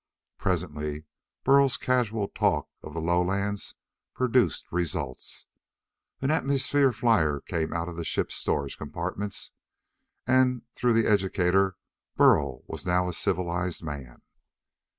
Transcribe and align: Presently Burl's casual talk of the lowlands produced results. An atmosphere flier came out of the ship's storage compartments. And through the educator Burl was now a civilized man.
Presently 0.39 1.03
Burl's 1.43 1.77
casual 1.77 2.27
talk 2.27 2.67
of 2.81 2.95
the 2.95 2.99
lowlands 2.99 3.75
produced 4.15 4.65
results. 4.71 5.45
An 6.21 6.31
atmosphere 6.31 6.91
flier 6.91 7.39
came 7.39 7.71
out 7.71 7.87
of 7.87 7.97
the 7.97 8.03
ship's 8.03 8.33
storage 8.33 8.79
compartments. 8.79 9.51
And 10.25 10.63
through 10.73 10.93
the 10.93 11.05
educator 11.05 11.77
Burl 12.15 12.63
was 12.65 12.83
now 12.83 13.09
a 13.09 13.13
civilized 13.13 13.83
man. 13.83 14.23